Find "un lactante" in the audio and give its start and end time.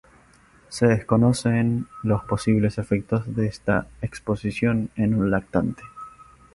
5.13-5.83